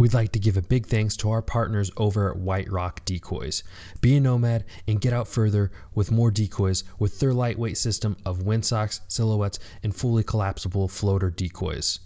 [0.00, 3.62] We'd like to give a big thanks to our partners over at White Rock Decoys.
[4.00, 8.42] Be a nomad and get out further with more decoys with their lightweight system of
[8.42, 12.00] windsocks, silhouettes, and fully collapsible floater decoys.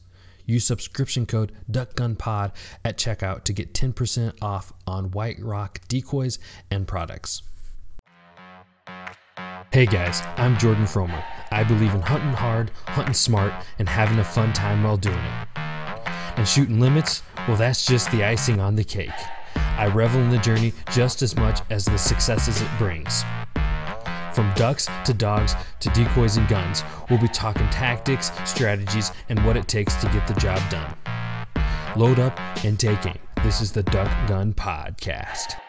[0.44, 2.50] Use subscription code DuckGunPod
[2.84, 6.40] at checkout to get 10% off on White Rock decoys
[6.72, 7.42] and products.
[9.72, 11.22] Hey guys, I'm Jordan Fromer.
[11.52, 15.73] I believe in hunting hard, hunting smart, and having a fun time while doing it.
[16.36, 19.10] And shooting limits, well, that's just the icing on the cake.
[19.56, 23.24] I revel in the journey just as much as the successes it brings.
[24.34, 29.56] From ducks to dogs to decoys and guns, we'll be talking tactics, strategies, and what
[29.56, 30.94] it takes to get the job done.
[31.96, 33.18] Load up and take aim.
[33.44, 35.63] This is the Duck Gun Podcast.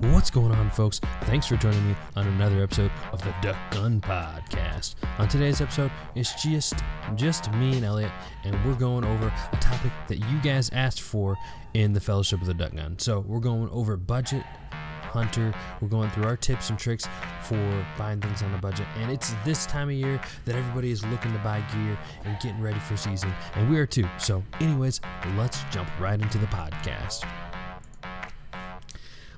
[0.00, 0.98] What's going on, folks?
[1.24, 4.94] Thanks for joining me on another episode of the Duck Gun Podcast.
[5.18, 6.72] On today's episode, it's just
[7.16, 8.10] just me and Elliot,
[8.44, 11.36] and we're going over a topic that you guys asked for
[11.74, 12.98] in the Fellowship of the Duck Gun.
[12.98, 15.52] So we're going over budget hunter.
[15.82, 17.06] We're going through our tips and tricks
[17.42, 18.86] for buying things on a budget.
[18.96, 22.62] And it's this time of year that everybody is looking to buy gear and getting
[22.62, 23.34] ready for season.
[23.54, 24.08] And we are too.
[24.16, 25.02] So, anyways,
[25.36, 27.26] let's jump right into the podcast.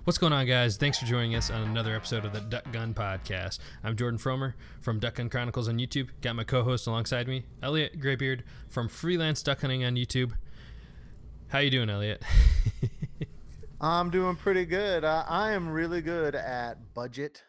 [0.04, 0.76] What's going on, guys?
[0.76, 3.60] Thanks for joining us on another episode of the Duck Gun Podcast.
[3.84, 6.08] I'm Jordan Fromer from Duck Gun Chronicles on YouTube.
[6.20, 10.32] Got my co-host alongside me, Elliot Graybeard from Freelance Duck Hunting on YouTube.
[11.50, 12.24] How you doing, Elliot?
[13.80, 15.04] I'm doing pretty good.
[15.04, 17.44] Uh, I am really good at budget,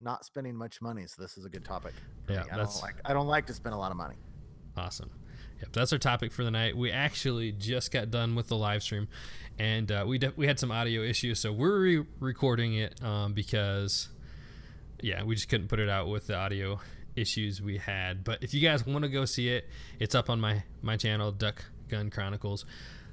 [0.00, 1.08] not spending much money.
[1.08, 1.94] So this is a good topic.
[2.28, 2.94] Yeah, I that's don't like.
[3.04, 4.14] I don't like to spend a lot of money.
[4.76, 5.10] Awesome.
[5.60, 6.76] Yep, that's our topic for the night.
[6.76, 9.08] We actually just got done with the live stream,
[9.58, 13.34] and uh, we de- we had some audio issues, so we're re- recording it um,
[13.34, 14.08] because,
[15.02, 16.80] yeah, we just couldn't put it out with the audio
[17.16, 18.24] issues we had.
[18.24, 21.30] But if you guys want to go see it, it's up on my my channel,
[21.30, 22.64] Duck Gun Chronicles.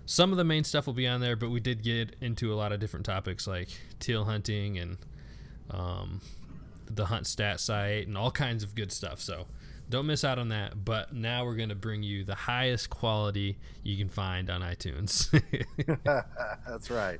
[0.06, 2.56] Some of the main stuff will be on there, but we did get into a
[2.56, 3.68] lot of different topics like
[4.00, 4.98] teal hunting and
[5.70, 6.22] um,
[6.86, 9.20] the hunt stat site and all kinds of good stuff.
[9.20, 9.48] So
[9.90, 10.84] don't miss out on that.
[10.84, 15.30] But now we're going to bring you the highest quality you can find on iTunes.
[16.68, 17.20] That's right.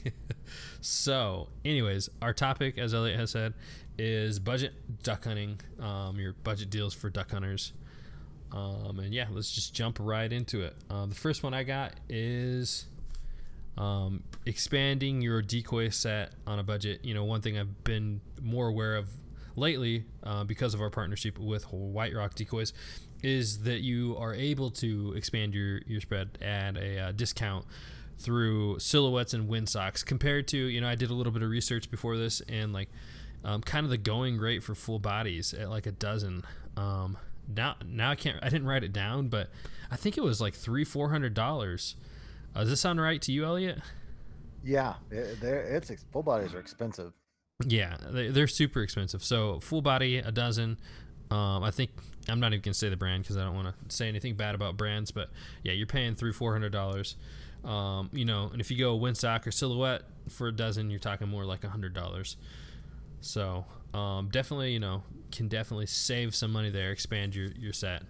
[0.80, 3.54] so, anyways, our topic, as Elliot has said,
[3.98, 5.60] is budget duck hunting.
[5.80, 7.72] Um, your budget deals for duck hunters.
[8.52, 10.74] Um, and yeah, let's just jump right into it.
[10.88, 12.86] Uh, the first one I got is
[13.76, 17.04] um, expanding your decoy set on a budget.
[17.04, 19.10] You know, one thing I've been more aware of
[19.58, 22.72] lately uh, because of our partnership with White Rock Decoys
[23.22, 27.66] is that you are able to expand your, your spread at a uh, discount
[28.18, 31.90] through silhouettes and windsocks compared to, you know, I did a little bit of research
[31.90, 32.88] before this and like
[33.44, 36.42] um, kind of the going rate for full bodies at like a dozen.
[36.76, 37.16] Um,
[37.54, 39.50] now, now I can't, I didn't write it down, but
[39.90, 41.96] I think it was like three, four hundred dollars.
[42.54, 43.80] Uh, does this sound right to you, Elliot?
[44.64, 47.12] Yeah, it, it's full bodies are expensive.
[47.64, 49.24] Yeah, they, they're super expensive.
[49.24, 50.78] So full body, a dozen.
[51.30, 51.90] Um, I think
[52.28, 54.54] I'm not even gonna say the brand because I don't want to say anything bad
[54.54, 55.30] about brands, but
[55.64, 57.16] yeah, you're paying three, four hundred dollars.
[57.64, 61.28] Um, you know, and if you go windsock or silhouette for a dozen, you're talking
[61.28, 62.36] more like a hundred dollars.
[63.20, 65.02] So um, definitely, you know,
[65.32, 68.02] can definitely save some money there, expand your your set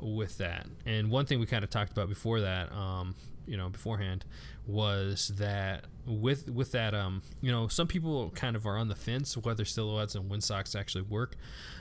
[0.00, 0.66] with that.
[0.84, 3.14] And one thing we kind of talked about before that, um,
[3.46, 4.24] you know, beforehand,
[4.66, 8.94] was that with with that, um, you know, some people kind of are on the
[8.94, 11.36] fence whether silhouettes and windsocks actually work.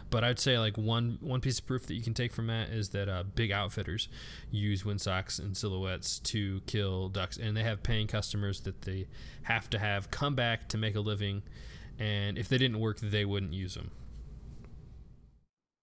[0.09, 2.69] But I'd say like one one piece of proof that you can take from that
[2.69, 4.07] is that uh, big outfitters
[4.51, 9.07] use windsocks and silhouettes to kill ducks, and they have paying customers that they
[9.43, 11.41] have to have come back to make a living,
[11.97, 13.91] and if they didn't work, they wouldn't use them.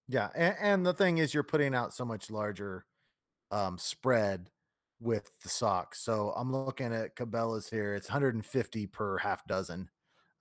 [0.07, 2.85] Yeah, and, and the thing is, you're putting out so much larger
[3.51, 4.49] um, spread
[5.03, 5.99] with the socks.
[6.01, 7.93] So I'm looking at Cabela's here.
[7.95, 9.89] It's 150 per half dozen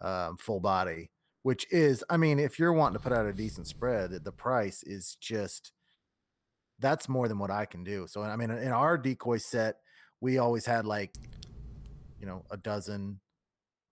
[0.01, 1.11] um, full body,
[1.43, 4.83] which is, I mean, if you're wanting to put out a decent spread, the price
[4.83, 5.73] is just
[6.79, 8.07] that's more than what I can do.
[8.09, 9.77] So I mean, in our decoy set,
[10.21, 11.15] we always had like,
[12.21, 13.21] you know, a dozen,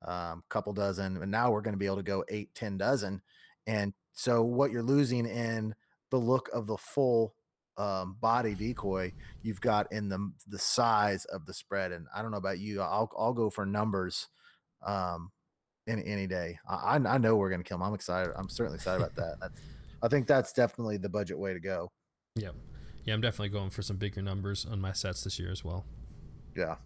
[0.04, 3.22] um, couple dozen, and now we're going to be able to go eight, ten dozen.
[3.66, 5.74] And so what you're losing in
[6.10, 7.34] the look of the full
[7.76, 9.12] um, body decoy
[9.42, 11.92] you've got in the the size of the spread.
[11.92, 14.28] And I don't know about you, I'll I'll go for numbers
[14.84, 15.30] um,
[15.88, 16.58] any any day.
[16.68, 17.86] I I know we're gonna kill them.
[17.86, 18.32] I'm excited.
[18.36, 19.36] I'm certainly excited about that.
[19.40, 19.60] That's
[20.02, 21.90] I think that's definitely the budget way to go.
[22.36, 22.50] Yeah,
[23.04, 25.84] yeah, I'm definitely going for some bigger numbers on my sets this year as well.
[26.56, 26.76] Yeah.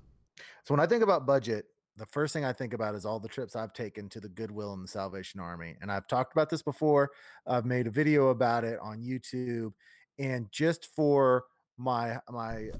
[0.65, 1.67] So when I think about budget,
[1.97, 4.73] the first thing I think about is all the trips I've taken to the Goodwill
[4.73, 5.77] and the Salvation Army.
[5.81, 7.11] And I've talked about this before.
[7.47, 9.73] I've made a video about it on YouTube.
[10.19, 11.45] And just for
[11.77, 12.71] my my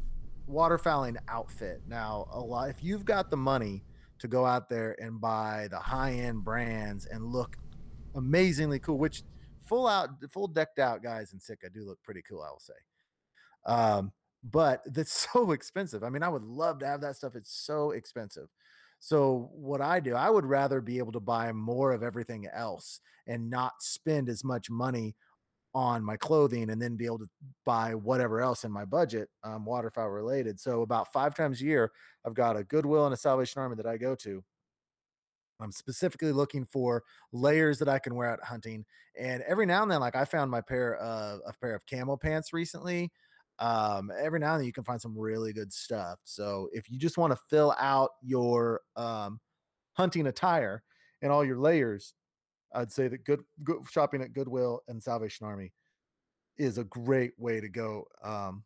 [0.49, 1.83] waterfowling outfit.
[1.87, 3.83] Now, a lot if you've got the money
[4.19, 7.57] to go out there and buy the high end brands and look
[8.15, 9.23] amazingly cool, which
[9.65, 12.75] full out, full decked out guys in Sitka do look pretty cool, I will say.
[13.67, 16.05] Um, but that's so expensive.
[16.05, 17.35] I mean, I would love to have that stuff.
[17.35, 18.49] It's so expensive.
[19.01, 23.01] So what I do, I would rather be able to buy more of everything else
[23.27, 25.15] and not spend as much money
[25.75, 27.29] on my clothing and then be able to
[27.67, 30.61] buy whatever else in my budget, um, waterfowl related.
[30.61, 31.91] So about five times a year,
[32.25, 34.43] I've got a Goodwill and a Salvation Army that I go to.
[35.61, 38.85] I'm specifically looking for layers that I can wear out hunting.
[39.19, 42.17] And every now and then, like I found my pair of a pair of camo
[42.17, 43.11] pants recently.
[43.61, 46.19] Um, every now and then you can find some really good stuff.
[46.25, 49.41] So if you just want to fill out your um
[49.95, 50.83] hunting attire
[51.23, 52.15] and all your layers,
[52.73, 55.73] I'd say that good, good shopping at Goodwill and Salvation Army
[56.57, 58.65] is a great way to go um,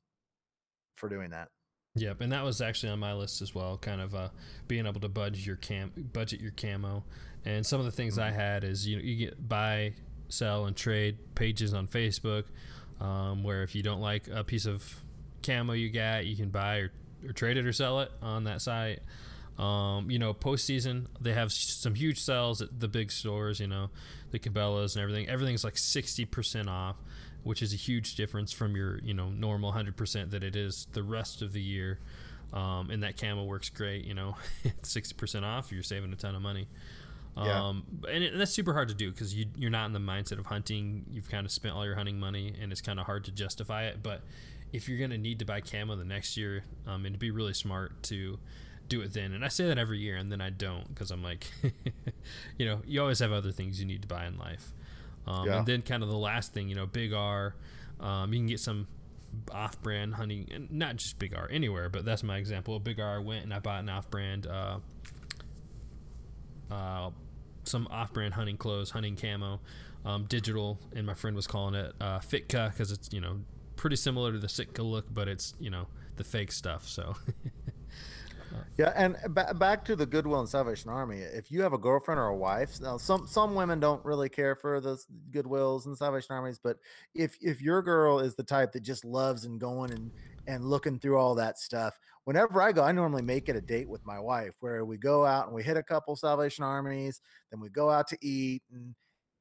[0.96, 1.48] for doing that.
[1.94, 3.76] Yep, and that was actually on my list as well.
[3.76, 4.28] Kind of uh,
[4.68, 7.04] being able to budget your cam, budget your camo,
[7.44, 8.38] and some of the things I mm-hmm.
[8.38, 9.94] had is you know you get buy,
[10.28, 12.44] sell, and trade pages on Facebook,
[13.00, 15.02] um, where if you don't like a piece of
[15.42, 16.92] camo you got, you can buy or,
[17.26, 19.00] or trade it or sell it on that site.
[19.58, 23.58] Um, you know, postseason they have some huge sales at the big stores.
[23.58, 23.90] You know,
[24.30, 25.28] the Cabela's and everything.
[25.28, 26.96] Everything's like sixty percent off,
[27.42, 30.86] which is a huge difference from your you know normal hundred percent that it is
[30.92, 31.98] the rest of the year.
[32.52, 34.04] Um, and that camo works great.
[34.04, 34.36] You know,
[34.82, 36.68] sixty percent off, you're saving a ton of money.
[37.36, 37.68] Yeah.
[37.68, 40.00] Um, and, it, and, that's super hard to do because you, you're not in the
[40.00, 41.04] mindset of hunting.
[41.08, 43.84] You've kind of spent all your hunting money, and it's kind of hard to justify
[43.84, 44.02] it.
[44.02, 44.22] But
[44.72, 47.54] if you're going to need to buy camo the next year, um, it'd be really
[47.54, 48.38] smart to
[48.88, 49.32] do it then.
[49.32, 51.46] And I say that every year, and then I don't because I'm like,
[52.58, 54.72] you know, you always have other things you need to buy in life.
[55.26, 55.58] Um, yeah.
[55.58, 57.54] And then kind of the last thing, you know, Big R,
[58.00, 58.88] um, you can get some
[59.52, 62.78] off-brand hunting, and not just Big R anywhere, but that's my example.
[62.80, 64.78] Big R, I went and I bought an off-brand, uh,
[66.70, 67.10] uh,
[67.64, 69.60] some off-brand hunting clothes, hunting camo,
[70.06, 73.40] um, digital, and my friend was calling it uh, Fitka because it's you know
[73.76, 76.88] pretty similar to the Sitka look, but it's you know the fake stuff.
[76.88, 77.16] So.
[78.76, 81.18] Yeah, and b- back to the Goodwill and Salvation Army.
[81.18, 84.54] If you have a girlfriend or a wife, now some some women don't really care
[84.54, 84.98] for the
[85.30, 86.76] Goodwills and Salvation Armies, but
[87.14, 90.12] if if your girl is the type that just loves and going and
[90.46, 93.88] and looking through all that stuff, whenever I go, I normally make it a date
[93.88, 97.60] with my wife where we go out and we hit a couple Salvation Armies, then
[97.60, 98.94] we go out to eat and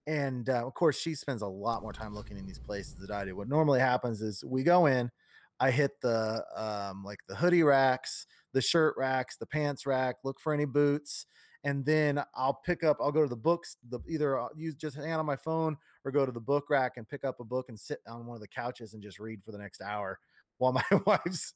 [0.08, 3.12] and uh, of course she spends a lot more time looking in these places than
[3.12, 3.36] I do.
[3.36, 5.12] What normally happens is we go in,
[5.60, 10.40] I hit the um, like the hoodie racks the shirt racks, the pants rack, look
[10.40, 11.26] for any boots,
[11.64, 12.98] and then I'll pick up.
[13.02, 13.78] I'll go to the books.
[13.90, 16.94] The either I'll use just hand on my phone or go to the book rack
[16.98, 19.44] and pick up a book and sit on one of the couches and just read
[19.44, 20.20] for the next hour
[20.58, 21.54] while my wife's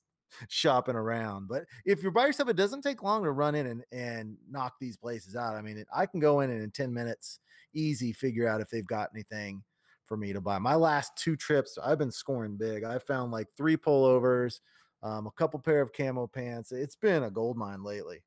[0.48, 1.48] shopping around.
[1.48, 4.76] But if you're by yourself, it doesn't take long to run in and, and knock
[4.80, 5.56] these places out.
[5.56, 7.40] I mean, it, I can go in and in 10 minutes,
[7.74, 9.64] easy, figure out if they've got anything
[10.06, 10.60] for me to buy.
[10.60, 12.84] My last two trips, I've been scoring big.
[12.84, 14.60] I found like three pullovers,
[15.04, 16.72] um, a couple pair of camo pants.
[16.72, 18.24] It's been a gold mine lately.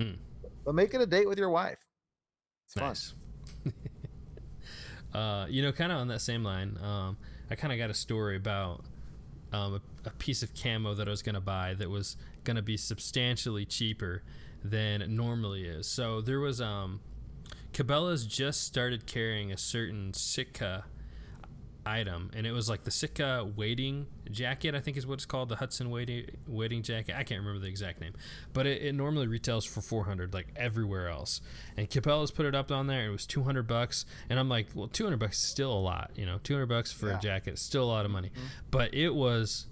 [0.00, 0.12] Hmm.
[0.64, 1.78] But make it a date with your wife.
[2.66, 3.14] It's nice.
[3.64, 3.72] fun.
[5.20, 7.16] uh, you know, kind of on that same line, um,
[7.50, 8.84] I kind of got a story about
[9.52, 12.56] um, a, a, piece of camo that I was going to buy that was going
[12.56, 14.22] to be substantially cheaper
[14.62, 15.86] than it normally is.
[15.86, 17.00] So there was um,
[17.72, 20.84] Cabela's just started carrying a certain Sitka
[21.88, 24.74] item, and it was like the Sitka waiting jacket.
[24.74, 27.14] I think is what it's called, the Hudson waiting wading jacket.
[27.16, 28.14] I can't remember the exact name,
[28.52, 31.40] but it, it normally retails for 400 like everywhere else.
[31.76, 33.06] And Cabela's put it up on there.
[33.06, 36.26] It was 200 bucks, and I'm like, well, 200 bucks is still a lot, you
[36.26, 36.38] know.
[36.42, 37.18] 200 bucks for yeah.
[37.18, 38.46] a jacket still a lot of money, mm-hmm.
[38.70, 39.66] but it was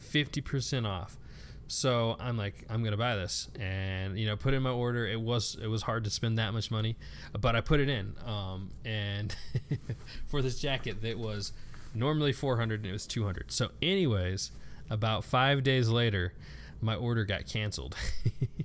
[0.00, 1.18] 50% off.
[1.66, 5.06] So I'm like, I'm gonna buy this, and you know, put in my order.
[5.06, 6.96] It was it was hard to spend that much money,
[7.38, 8.14] but I put it in.
[8.26, 9.34] Um, and
[10.26, 11.52] for this jacket that was
[11.94, 13.52] normally 400 and it was 200.
[13.52, 14.50] So, anyways,
[14.90, 16.34] about five days later,
[16.80, 17.96] my order got canceled.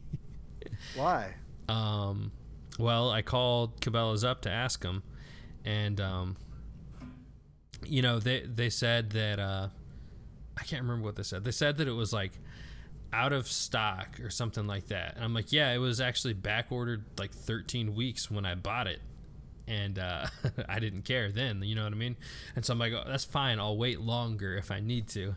[0.95, 1.35] Why?
[1.67, 2.31] Um,
[2.77, 5.03] well, I called Cabela's up to ask them,
[5.63, 6.37] and um,
[7.85, 9.69] you know, they they said that uh,
[10.57, 11.43] I can't remember what they said.
[11.43, 12.31] They said that it was like
[13.11, 15.15] out of stock or something like that.
[15.15, 18.87] And I'm like, yeah, it was actually back ordered like 13 weeks when I bought
[18.87, 18.99] it.
[19.67, 20.27] And uh,
[20.69, 22.17] I didn't care then, you know what I mean?
[22.55, 23.59] And so I'm like, oh, that's fine.
[23.59, 25.35] I'll wait longer if I need to.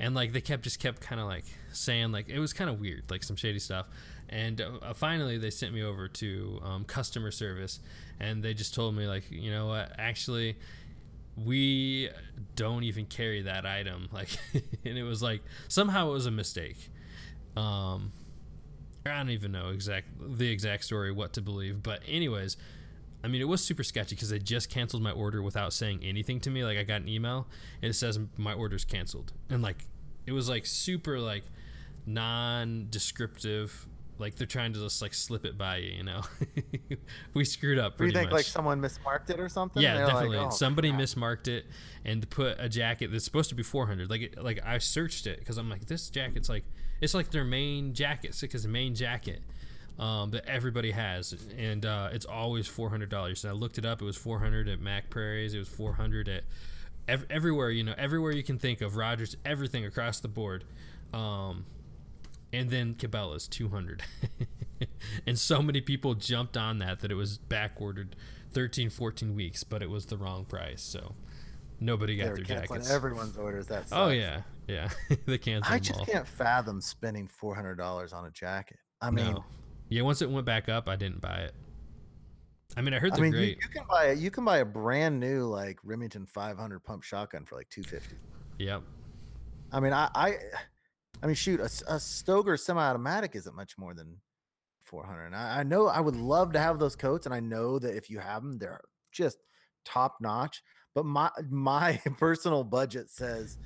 [0.00, 2.80] And like they kept just kept kind of like saying like it was kind of
[2.80, 3.86] weird, like some shady stuff.
[4.28, 7.80] And uh, finally, they sent me over to um, customer service,
[8.20, 10.56] and they just told me like, you know what, actually,
[11.44, 12.10] we
[12.56, 14.30] don't even carry that item like
[14.84, 16.90] and it was like somehow it was a mistake.
[17.56, 18.12] Um
[19.06, 22.58] i don't even know exact the exact story what to believe but anyways
[23.24, 26.40] i mean it was super sketchy because they just canceled my order without saying anything
[26.40, 26.62] to me.
[26.62, 27.46] Like i got an email
[27.80, 29.32] and it says my order's canceled.
[29.48, 29.86] And like
[30.26, 31.44] it was like super like
[32.04, 33.87] non-descriptive
[34.18, 36.22] like they're trying to just like slip it by you, you know.
[37.34, 37.96] we screwed up.
[37.96, 38.38] Do you Pretty think much.
[38.38, 39.82] like someone mismarked it or something?
[39.82, 40.38] Yeah, They're like, definitely.
[40.38, 41.66] "Oh, Somebody crap." mismarked it
[42.04, 44.10] and put a jacket that's supposed to be 400.
[44.10, 46.64] Like, it, like I searched it because I'm like, this jacket's like,
[47.00, 49.40] it's like their main jacket, Sitka's main jacket
[49.98, 53.44] um, that everybody has, and uh, it's always 400 dollars.
[53.44, 54.00] And I looked it up.
[54.02, 55.54] It was 400 at Mac Prairie's.
[55.54, 56.44] It was 400 at
[57.08, 57.70] ev- everywhere.
[57.70, 58.96] You know, everywhere you can think of.
[58.96, 60.64] Rogers, everything across the board.
[61.12, 61.64] Um,
[62.52, 64.02] and then Cabela's 200
[65.26, 68.16] and so many people jumped on that that it was back ordered
[68.52, 71.14] 13 14 weeks but it was the wrong price so
[71.80, 73.66] nobody got their jackets everyone's orders.
[73.66, 74.16] That oh sucks.
[74.16, 74.88] yeah yeah
[75.26, 76.06] they canceled I just all.
[76.06, 78.78] can't fathom spending four hundred dollars on a jacket.
[79.00, 79.44] I mean, no.
[79.88, 81.54] yeah once it went back up i didn't buy it
[82.76, 84.44] i mean i heard I they're mean, you, great you can buy a, you can
[84.44, 88.16] buy a brand new like Remington 500 pump shotgun for like 250.
[88.58, 88.82] yep
[89.72, 90.36] I mean, I I,
[91.22, 94.18] I mean, shoot, a Stoeger semi-automatic isn't much more than
[94.84, 95.34] 400.
[95.34, 98.08] I, I know I would love to have those coats, and I know that if
[98.08, 98.80] you have them, they're
[99.12, 99.38] just
[99.84, 100.62] top notch.
[100.94, 103.58] But my my personal budget says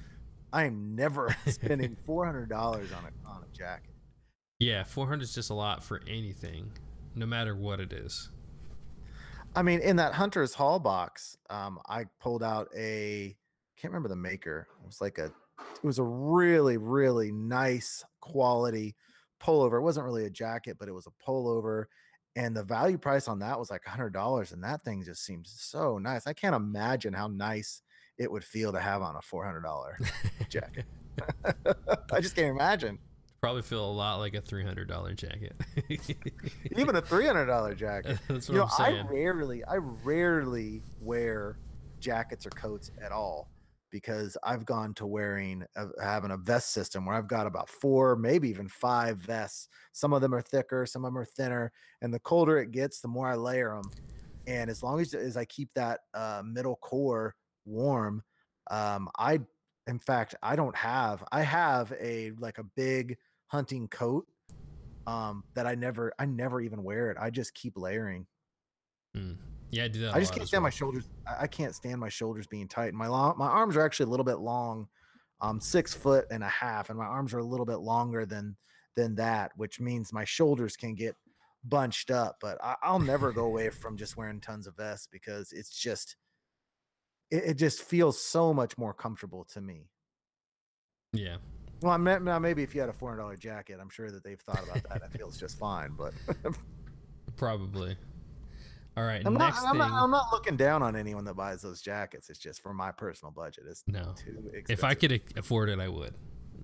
[0.53, 3.95] I am never spending four hundred dollars on a on a jacket.
[4.59, 6.71] yeah 400 is just a lot for anything
[7.15, 8.31] no matter what it is
[9.55, 13.37] I mean, in that Hunter's Hall box, um, I pulled out a
[13.77, 14.67] can't remember the maker.
[14.83, 15.31] It was like a
[15.77, 18.95] it was a really, really nice quality
[19.43, 19.79] pullover.
[19.79, 21.85] It wasn't really a jacket, but it was a pullover.
[22.37, 24.53] And the value price on that was like hundred dollars.
[24.53, 26.27] And that thing just seems so nice.
[26.27, 27.83] I can't imagine how nice
[28.19, 29.99] it would feel to have on a four hundred dollar
[30.49, 30.85] jacket.
[32.13, 32.99] I just can't imagine.
[33.43, 35.53] probably feel a lot like a $300 jacket
[36.77, 38.19] Even a three hundred dollar jacket.
[38.29, 41.59] that's what you know, i'm saying I rarely, I rarely wear
[42.01, 43.51] jackets or coats at all
[43.93, 48.17] because I've gone to wearing, uh, having a vest system where I've got about four,
[48.17, 49.69] maybe even five vests.
[49.93, 51.71] Some of them are thicker, some of them are thinner,
[52.01, 53.93] and the colder it gets, the more I layer them.
[54.49, 58.25] And as long as, as I keep that uh, middle core warm,
[58.71, 59.39] um, I,
[59.87, 64.27] in fact, I don't have, I have a like a big hunting coat
[65.07, 67.17] um that I never I never even wear it.
[67.21, 68.27] I just keep layering.
[69.15, 69.33] Hmm.
[69.73, 71.09] Yeah i do that I just can't stand my shoulders.
[71.27, 72.89] I can't stand my shoulders being tight.
[72.89, 74.87] And my long, my arms are actually a little bit long.
[75.41, 78.57] Um, six foot and a half, and my arms are a little bit longer than
[78.95, 81.17] than that, which means my shoulders can get
[81.65, 82.37] bunched up.
[82.41, 86.17] But I, I'll never go away from just wearing tons of vests because it's just
[87.31, 89.89] it, it just feels so much more comfortable to me.
[91.13, 91.37] yeah
[91.81, 94.11] Well, I meant now maybe if you had a four hundred dollar jacket, I'm sure
[94.11, 95.03] that they've thought about that.
[95.03, 96.13] It feels just fine, but
[97.37, 97.97] probably
[98.97, 101.35] all right I'm not, next I'm, thing not, I'm not looking down on anyone that
[101.35, 102.29] buys those jackets.
[102.29, 103.65] It's just for my personal budget.
[103.69, 104.71] It's no too expensive.
[104.71, 106.15] if i could afford it i would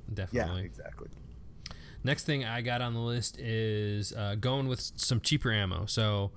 [0.09, 1.09] yeah, definitely exactly.
[2.05, 5.87] Next thing I got on the list is uh, going with some cheaper ammo.
[5.87, 6.31] So,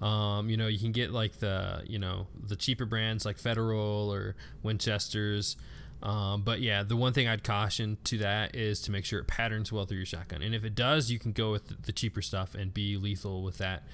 [0.00, 4.12] um, you know, you can get like the you know the cheaper brands like Federal
[4.12, 5.56] or Winchester's.
[6.02, 9.28] Um, but yeah, the one thing I'd caution to that is to make sure it
[9.28, 10.42] patterns well through your shotgun.
[10.42, 13.58] And if it does, you can go with the cheaper stuff and be lethal with
[13.58, 13.84] that.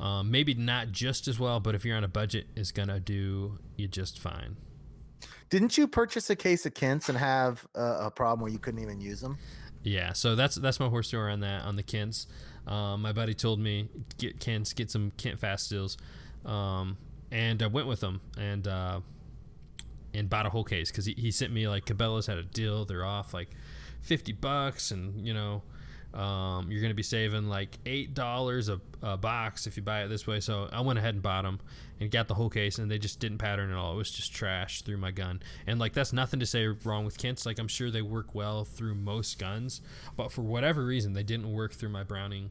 [0.00, 3.58] Um, maybe not just as well, but if you're on a budget, it's gonna do
[3.76, 4.56] you just fine.
[5.50, 8.80] Didn't you purchase a case of Kents and have a, a problem where you couldn't
[8.80, 9.38] even use them?
[9.82, 12.26] Yeah, so that's that's my horse story on that on the Kents.
[12.66, 15.96] Um, my buddy told me get Kents, get some Kent Fasteels,
[16.46, 16.96] um,
[17.30, 19.00] and I went with them and uh,
[20.14, 22.84] and bought a whole case because he, he sent me like Cabela's had a deal.
[22.84, 23.50] They're off like
[24.00, 25.62] fifty bucks, and you know
[26.14, 30.08] um, you're gonna be saving like eight dollars a, a box if you buy it
[30.08, 30.40] this way.
[30.40, 31.60] So I went ahead and bought them
[32.00, 33.94] and got the whole case, and they just didn't pattern at all.
[33.94, 35.42] It was just trash through my gun.
[35.66, 37.46] And like that's nothing to say wrong with Kents.
[37.46, 39.80] Like I'm sure they work well through most guns,
[40.16, 42.50] but for whatever reason they didn't work through my Browning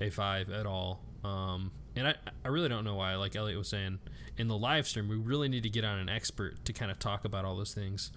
[0.00, 1.00] A5 at all.
[1.24, 3.16] Um, and I, I really don't know why.
[3.16, 3.98] Like Elliot was saying
[4.36, 6.98] in the live stream, we really need to get on an expert to kind of
[6.98, 8.12] talk about all those things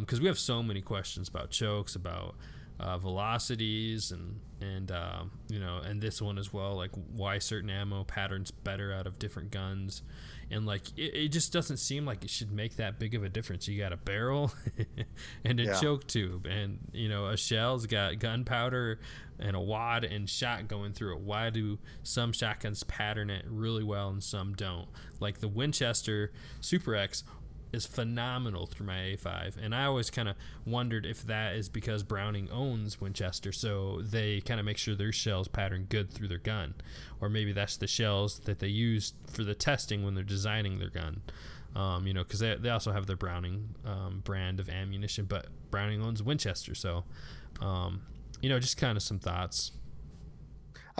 [0.00, 2.34] because we have so many questions about chokes, about
[2.80, 7.70] uh, velocities, and and um, you know, and this one as well, like why certain
[7.70, 10.02] ammo patterns better out of different guns,
[10.50, 13.28] and like it, it just doesn't seem like it should make that big of a
[13.28, 13.66] difference.
[13.68, 14.52] You got a barrel
[15.44, 15.80] and a Yeah.
[15.80, 19.00] choke tube, and you know, a shell's got gunpowder
[19.38, 21.20] and a wad and shot going through it.
[21.20, 24.86] Why do some shotguns pattern it really well and some don't?
[25.18, 27.24] Like the Winchester Super X
[27.72, 32.02] is phenomenal through my A5, and I always kind of wondered if that is because
[32.02, 36.38] Browning owns Winchester, so they kind of make sure their shells pattern good through their
[36.38, 36.74] gun,
[37.20, 40.90] or maybe that's the shells that they use for the testing when they're designing their
[40.90, 41.22] gun.
[41.74, 45.46] Um, you know, because they, they also have their Browning um, brand of ammunition, but
[45.70, 47.04] Browning owns Winchester, so
[47.60, 48.02] um,
[48.42, 49.72] you know, just kind of some thoughts.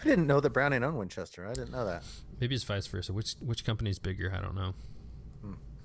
[0.00, 1.46] I didn't know that Browning owned Winchester.
[1.46, 2.02] I didn't know that.
[2.40, 3.12] Maybe it's vice versa.
[3.12, 4.32] Which which company's bigger?
[4.34, 4.74] I don't know.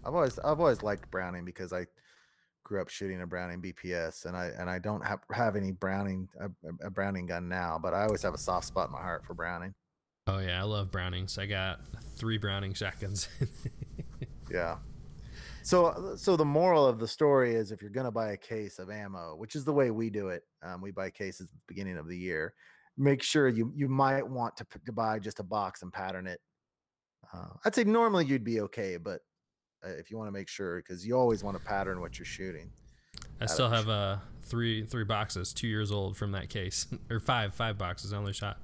[0.07, 1.85] I've always I've always liked Browning because I
[2.63, 6.29] grew up shooting a Browning BPS, and I and I don't have have any Browning
[6.39, 6.49] a,
[6.87, 9.33] a Browning gun now, but I always have a soft spot in my heart for
[9.33, 9.73] Browning.
[10.25, 11.37] Oh yeah, I love Brownings.
[11.37, 11.81] I got
[12.15, 13.27] three Browning shotguns.
[14.51, 14.77] yeah.
[15.63, 18.89] So so the moral of the story is if you're gonna buy a case of
[18.89, 21.97] ammo, which is the way we do it, um, we buy cases at the beginning
[21.97, 22.53] of the year.
[22.97, 26.39] Make sure you you might want to, to buy just a box and pattern it.
[27.33, 29.19] Uh, I'd say normally you'd be okay, but
[29.85, 32.25] uh, if you want to make sure because you always want to pattern what you're
[32.25, 32.71] shooting.
[33.39, 37.53] I still have uh three three boxes, two years old from that case, or five
[37.53, 38.13] five boxes.
[38.13, 38.57] I only shot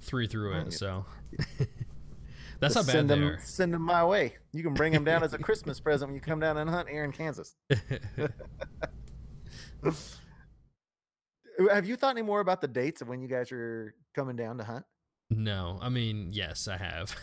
[0.00, 1.04] three through it, so
[2.60, 3.40] that's Just how bad send they them, are.
[3.40, 4.34] Send them my way.
[4.52, 6.88] You can bring them down as a Christmas present when you come down and hunt
[6.88, 7.54] here in Kansas.
[11.70, 14.58] have you thought any more about the dates of when you guys are coming down
[14.58, 14.84] to hunt?
[15.30, 17.14] No, I mean, yes, I have.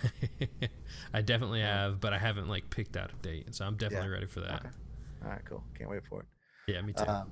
[1.13, 4.13] I definitely have, but I haven't like picked out a date, so I'm definitely yeah.
[4.13, 4.53] ready for that.
[4.53, 4.69] Okay.
[5.23, 5.63] All right, cool.
[5.77, 6.27] Can't wait for it.
[6.67, 7.03] Yeah, me too.
[7.03, 7.31] Um,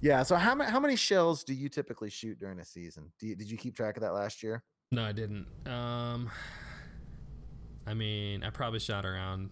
[0.00, 0.22] yeah.
[0.22, 3.10] So how many how many shells do you typically shoot during a season?
[3.20, 4.62] You, did you keep track of that last year?
[4.92, 5.46] No, I didn't.
[5.66, 6.30] Um,
[7.86, 9.48] I mean, I probably shot around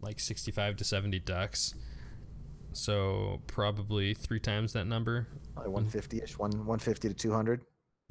[0.00, 1.74] like 65 to 70 ducks.
[2.72, 5.26] So probably three times that number.
[5.56, 7.64] Like 150 ish, one 150 to 200.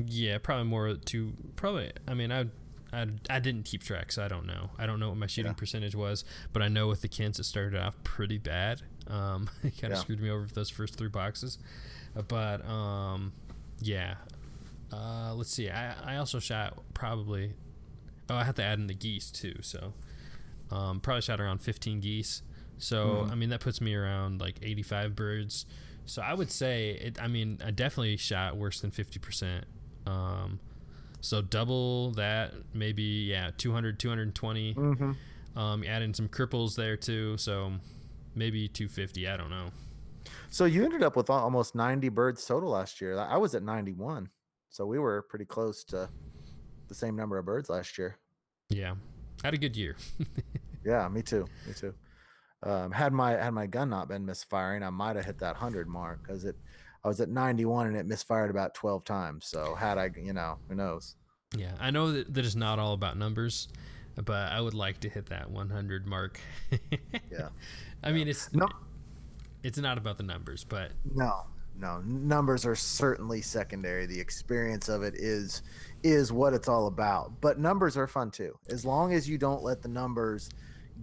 [0.05, 1.91] Yeah, probably more to probably.
[2.07, 2.45] I mean, I,
[2.93, 4.69] I, I didn't keep track, so I don't know.
[4.77, 5.55] I don't know what my shooting yeah.
[5.55, 6.23] percentage was,
[6.53, 8.83] but I know with the Kents it started off pretty bad.
[9.07, 10.01] Um, it kind of yeah.
[10.01, 11.57] screwed me over with those first three boxes,
[12.27, 13.33] but um,
[13.79, 14.15] yeah.
[14.93, 15.69] Uh, let's see.
[15.69, 17.53] I I also shot probably.
[18.29, 19.55] Oh, I have to add in the geese too.
[19.61, 19.93] So,
[20.69, 22.43] um, probably shot around 15 geese.
[22.77, 23.31] So mm-hmm.
[23.31, 25.65] I mean that puts me around like 85 birds.
[26.05, 27.19] So I would say it.
[27.19, 29.65] I mean I definitely shot worse than 50 percent
[30.07, 30.59] um,
[31.21, 34.73] so double that, maybe yeah, 200, 220.
[34.73, 35.59] Mm-hmm.
[35.59, 37.73] Um, add in some cripples there too, so
[38.35, 39.27] maybe 250.
[39.27, 39.71] I don't know.
[40.49, 43.17] So you ended up with almost 90 birds total last year.
[43.17, 44.29] I was at 91,
[44.69, 46.09] so we were pretty close to
[46.87, 48.17] the same number of birds last year.
[48.69, 48.95] Yeah,
[49.43, 49.95] had a good year.
[50.85, 51.45] yeah, me too.
[51.65, 51.93] Me too.
[52.63, 55.87] Um, had my had my gun not been misfiring, I might have hit that hundred
[55.87, 56.55] mark because it
[57.03, 59.47] I was at 91 and it misfired about 12 times.
[59.47, 61.15] So had I, you know, who knows?
[61.55, 63.69] Yeah, I know that, that it's not all about numbers,
[64.15, 66.39] but I would like to hit that 100 mark.
[66.91, 67.49] yeah.
[68.03, 68.13] I yeah.
[68.13, 68.67] mean, it's no,
[69.63, 71.45] it's not about the numbers, but no,
[71.79, 74.05] no, numbers are certainly secondary.
[74.05, 75.61] The experience of it is
[76.03, 77.39] is what it's all about.
[77.41, 80.49] But numbers are fun too, as long as you don't let the numbers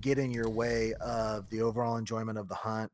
[0.00, 2.90] get in your way of the overall enjoyment of the hunt,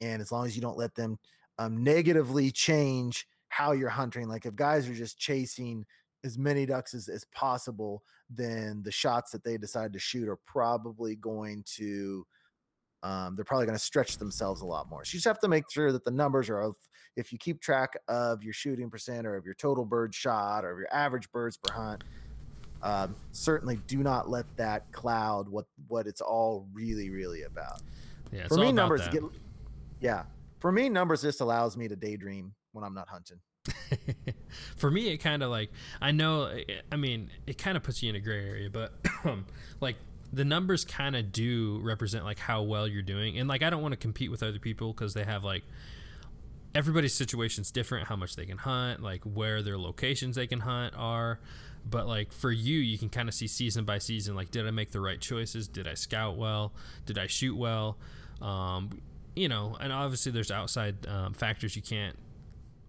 [0.00, 1.18] and as long as you don't let them
[1.58, 4.28] um, negatively change how you're hunting.
[4.28, 5.84] Like if guys are just chasing
[6.24, 10.38] as many ducks as, as possible, then the shots that they decide to shoot are
[10.46, 12.26] probably going to
[13.04, 15.04] um, they're probably going to stretch themselves a lot more.
[15.04, 16.72] So you just have to make sure that the numbers are,
[17.16, 20.72] if you keep track of your shooting percent or of your total bird shot or
[20.72, 22.02] of your average birds per hunt,
[22.82, 27.82] um, certainly do not let that cloud what what it's all really really about.
[28.32, 29.12] Yeah, for me, numbers that.
[29.12, 29.22] get
[30.00, 30.24] yeah
[30.58, 33.40] for me, numbers just allows me to daydream when I'm not hunting.
[34.76, 36.46] for me, it kind of like I know.
[36.46, 38.92] Eh, eh, I mean, it kind of puts you in a gray area, but
[39.24, 39.46] um,
[39.80, 39.96] like
[40.32, 43.82] the numbers kind of do represent like how well you're doing, and like I don't
[43.82, 45.64] want to compete with other people because they have like
[46.74, 50.94] everybody's situation's different how much they can hunt like where their locations they can hunt
[50.96, 51.40] are
[51.88, 54.70] but like for you you can kind of see season by season like did i
[54.70, 56.72] make the right choices did i scout well
[57.06, 57.96] did i shoot well
[58.42, 59.00] um,
[59.38, 62.16] you know, and obviously there's outside um, factors you can't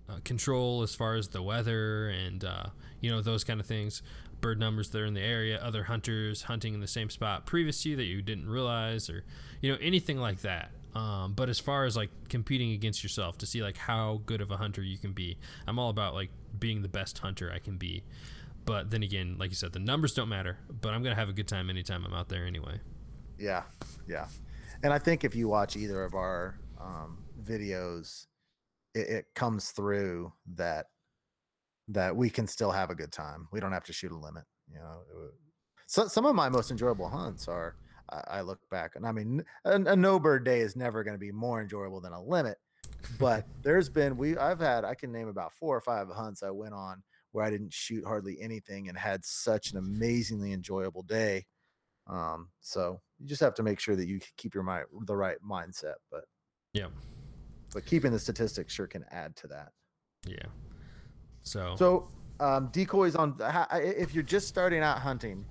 [0.10, 2.66] uh, control as far as the weather and uh,
[3.02, 4.02] you know those kind of things.
[4.42, 7.84] Bird numbers that are in the area, other hunters hunting in the same spot previous
[7.84, 9.24] to you that you didn't realize, or
[9.62, 10.72] you know anything like that.
[10.96, 14.50] Um, but as far as like competing against yourself to see like how good of
[14.50, 17.78] a hunter you can be, I'm all about like being the best hunter I can
[17.78, 18.04] be.
[18.66, 20.58] But then again, like you said, the numbers don't matter.
[20.70, 22.80] But I'm gonna have a good time anytime I'm out there anyway.
[23.38, 23.64] Yeah,
[24.08, 24.26] yeah
[24.84, 28.28] and I think if you watch either of our um, videos,
[28.94, 30.88] it, it, comes through that
[31.88, 33.48] that we can still have a good time.
[33.52, 34.44] We don't have to shoot a limit.
[34.72, 35.02] You know,
[35.88, 37.76] so some of my most enjoyable hunts are
[38.12, 41.16] I, I look back and I mean, a, a no bird day is never going
[41.16, 42.58] to be more enjoyable than a limit.
[43.20, 46.52] But there's been we I've had I can name about four or five hunts I
[46.52, 51.46] went on where I didn't shoot hardly anything and had such an amazingly enjoyable day.
[52.10, 55.38] Um, so you just have to make sure that you keep your mind the right
[55.48, 55.96] mindset.
[56.12, 56.24] But
[56.74, 56.88] yeah,
[57.74, 59.70] but keeping the statistics sure can add to that.
[60.26, 60.48] Yeah.
[61.42, 63.36] So so um, decoys on
[63.74, 65.46] if you're just starting out hunting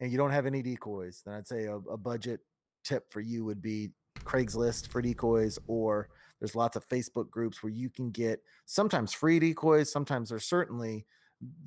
[0.00, 2.40] and you don't have any decoys, then I'd say a, a budget
[2.84, 6.08] tip for you would be Craigslist for decoys, or
[6.40, 9.92] there's lots of Facebook groups where you can get sometimes free decoys.
[9.92, 11.06] Sometimes there's certainly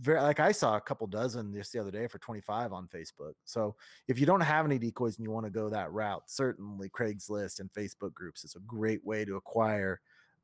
[0.02, 3.34] very like I saw a couple dozen just the other day for 25 on Facebook.
[3.46, 3.76] So
[4.08, 7.60] if you don't have any decoys and you want to go that route, certainly Craigslist
[7.60, 10.00] and Facebook groups is a great way to acquire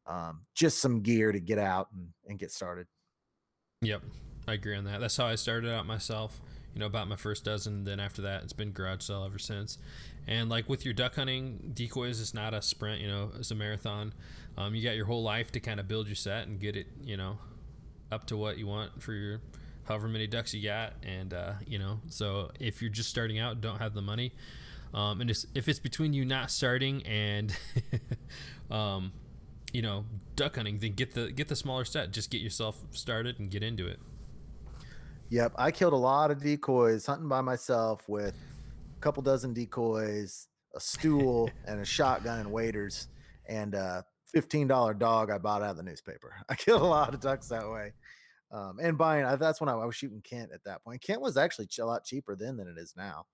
[0.08, 2.88] um, just some gear to get out and, and get started.
[3.82, 4.02] Yep,
[4.48, 5.00] I agree on that.
[5.00, 6.42] That's how I started out myself.
[6.74, 7.84] You know, about my first dozen.
[7.84, 9.80] Then after that, it's been garage sale ever since.
[10.28, 13.02] And like with your duck hunting decoys, it's not a sprint.
[13.02, 14.14] You know, it's a marathon.
[14.56, 16.88] Um, you got your whole life to kind of build your set and get it.
[17.04, 17.40] You know,
[18.12, 19.42] up to what you want for your
[19.86, 20.94] however many ducks you got.
[21.04, 24.34] And uh, you know so if you're just starting out don't have the money.
[24.94, 27.56] Um, and if it's between you not starting and
[28.72, 29.12] um,
[29.72, 32.12] you know duck hunting then get the get the smaller set.
[32.12, 34.00] Just get yourself started and get into it.
[35.30, 35.54] Yep.
[35.58, 38.34] I killed a lot of decoys hunting by myself with
[38.98, 43.08] a couple dozen decoys a stool and a shotgun and waders.
[43.48, 44.02] And uh,
[44.36, 46.34] $15 dog I bought out of the newspaper.
[46.50, 47.94] I killed a lot of ducks that way.
[48.52, 51.04] Um, and buying, I, that's when I, I, was shooting Kent at that point.
[51.04, 53.26] Kent was actually a lot cheaper then than it is now.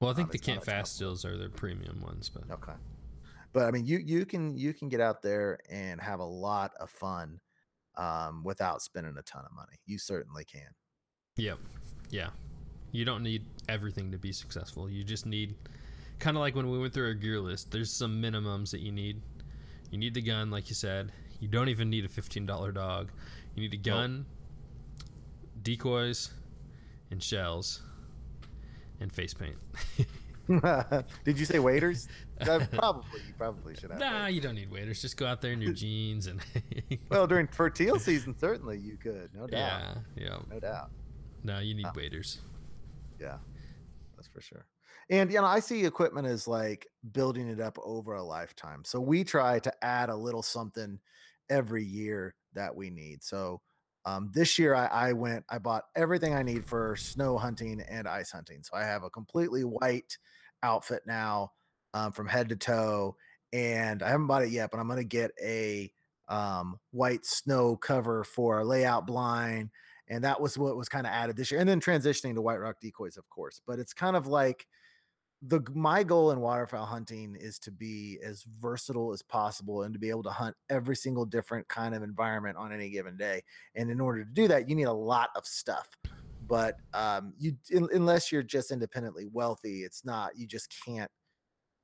[0.00, 2.74] Well, I um, think um, the Kent Fasteels are the premium ones, but okay.
[3.52, 6.72] But I mean, you, you can, you can get out there and have a lot
[6.78, 7.40] of fun,
[7.96, 9.78] um, without spending a ton of money.
[9.86, 10.68] You certainly can.
[11.36, 11.58] Yep.
[12.10, 12.30] Yeah.
[12.92, 14.88] You don't need everything to be successful.
[14.88, 15.54] You just need
[16.18, 18.92] kind of like when we went through our gear list, there's some minimums that you
[18.92, 19.20] need
[19.92, 21.12] you need the gun, like you said.
[21.38, 23.12] You don't even need a fifteen dollar dog.
[23.54, 24.24] You need a gun,
[24.98, 25.08] nope.
[25.62, 26.30] decoys,
[27.10, 27.82] and shells,
[29.00, 29.56] and face paint.
[31.24, 32.08] Did you say waders?
[32.40, 34.00] probably you probably should have.
[34.00, 34.34] Nah, waders.
[34.34, 35.02] you don't need waiters.
[35.02, 36.40] Just go out there in your jeans and.
[37.10, 39.82] well, during fertile season, certainly you could, no doubt.
[40.16, 40.90] Yeah, yeah, no doubt.
[41.44, 42.40] No, you need uh, waders.
[43.20, 43.36] Yeah,
[44.16, 44.64] that's for sure.
[45.12, 48.82] And you know, I see equipment as like building it up over a lifetime.
[48.82, 50.98] So we try to add a little something
[51.50, 53.22] every year that we need.
[53.22, 53.60] So
[54.06, 58.08] um, this year I, I, went, I bought everything I need for snow hunting and
[58.08, 58.62] ice hunting.
[58.62, 60.16] So I have a completely white
[60.62, 61.52] outfit now
[61.92, 63.14] um, from head to toe,
[63.52, 65.92] and I haven't bought it yet, but I'm gonna get a
[66.28, 69.68] um, white snow cover for a layout blind,
[70.08, 71.60] and that was what was kind of added this year.
[71.60, 73.60] And then transitioning to white rock decoys, of course.
[73.66, 74.66] But it's kind of like
[75.48, 79.98] the my goal in waterfowl hunting is to be as versatile as possible and to
[79.98, 83.42] be able to hunt every single different kind of environment on any given day.
[83.74, 85.88] And in order to do that, you need a lot of stuff.
[86.46, 90.36] But um, you in, unless you're just independently wealthy, it's not.
[90.36, 91.10] You just can't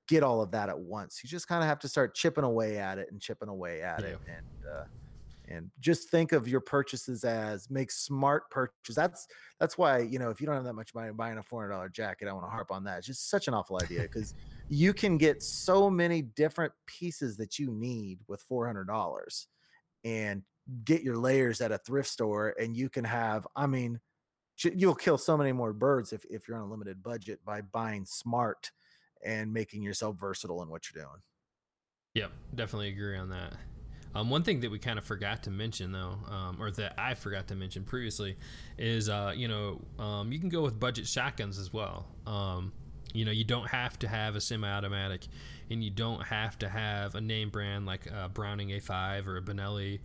[0.07, 1.21] get all of that at once.
[1.23, 4.01] You just kind of have to start chipping away at it and chipping away at
[4.01, 4.07] yeah.
[4.07, 4.85] it, and uh,
[5.51, 8.97] and just think of your purchases as make smart purchases.
[8.97, 9.27] That's
[9.59, 11.73] that's why you know if you don't have that much money buying a four hundred
[11.73, 12.99] dollar jacket, I want to harp on that.
[12.99, 14.35] It's just such an awful idea because
[14.69, 19.47] you can get so many different pieces that you need with four hundred dollars,
[20.05, 20.43] and
[20.85, 23.47] get your layers at a thrift store, and you can have.
[23.57, 24.01] I mean,
[24.63, 28.05] you'll kill so many more birds if if you're on a limited budget by buying
[28.05, 28.71] smart
[29.25, 31.21] and making yourself versatile in what you're doing.
[32.15, 33.55] Yep, definitely agree on that.
[34.15, 37.15] Um, one thing that we kind of forgot to mention, though, um, or that I
[37.15, 38.37] forgot to mention previously,
[38.77, 42.07] is uh, you know um, you can go with budget shotguns as well.
[42.27, 42.73] Um,
[43.13, 45.27] you know you don't have to have a semi-automatic,
[45.71, 49.43] and you don't have to have a name brand like a Browning A5 or a
[49.43, 50.01] Benelli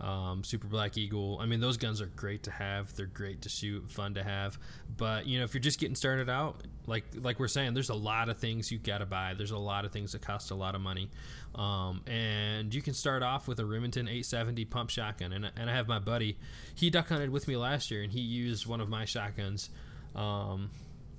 [0.00, 1.38] um, Super Black Eagle.
[1.40, 2.94] I mean, those guns are great to have.
[2.96, 4.58] They're great to shoot, fun to have.
[4.96, 7.94] But you know, if you're just getting started out, like like we're saying, there's a
[7.94, 9.34] lot of things you got to buy.
[9.36, 11.10] There's a lot of things that cost a lot of money,
[11.54, 15.32] um, and you can start off with a Remington 870 pump shotgun.
[15.32, 16.36] And and I have my buddy,
[16.74, 19.70] he duck hunted with me last year, and he used one of my shotguns.
[20.14, 20.70] Um,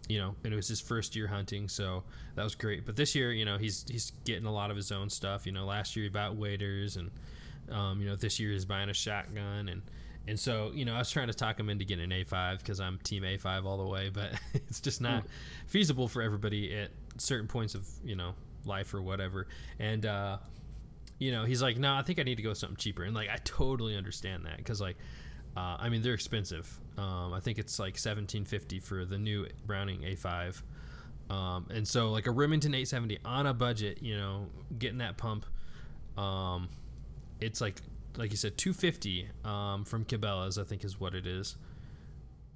[0.09, 2.03] you know, and it was his first year hunting, so
[2.36, 2.86] that was great.
[2.86, 5.45] But this year, you know, he's he's getting a lot of his own stuff.
[5.45, 7.09] You know, last year he bought waders and
[7.71, 9.82] um, you know, this year he's buying a shotgun and
[10.26, 12.80] and so, you know, I was trying to talk him into getting an A5 because
[12.80, 15.28] I'm team A5 all the way, but it's just not mm.
[15.67, 18.34] feasible for everybody at certain points of, you know,
[18.65, 19.47] life or whatever.
[19.80, 20.38] And, uh,
[21.19, 23.04] you know, he's like, no, I think I need to go with something cheaper.
[23.04, 24.95] And like, I totally understand that because, like,
[25.58, 26.80] uh, I mean, they're expensive.
[26.97, 30.62] Um, I think it's like 1750 for the new Browning A5.
[31.30, 34.47] Um, and so like a Remington 870 on a budget, you know,
[34.78, 35.45] getting that pump,
[36.17, 36.69] um,
[37.43, 37.82] it's like
[38.17, 41.56] like you said, 250 um, from Cabela's, I think is what it is.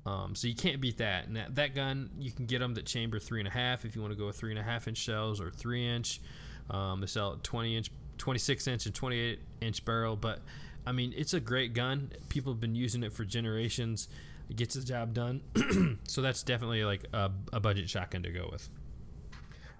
[0.05, 1.27] Um, so you can't beat that.
[1.27, 3.95] And that, that gun, you can get them that chamber three and a half if
[3.95, 6.21] you want to go with three and a half inch shells or three inch.
[6.69, 10.15] Um, they sell 20 inch, 26 inch, and 28 inch barrel.
[10.15, 10.39] But
[10.85, 12.11] I mean, it's a great gun.
[12.29, 14.07] People have been using it for generations.
[14.49, 15.41] It gets the job done.
[16.07, 18.69] so that's definitely like a, a budget shotgun to go with.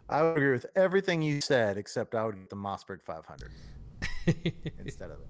[0.09, 3.51] I would agree with everything you said, except I would get the Mossberg 500
[4.79, 5.27] instead of it.